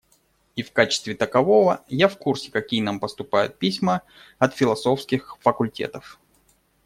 [0.55, 4.01] И в качестве такового я в курсе какие нам поступают письма
[4.39, 6.19] от философских факультетов.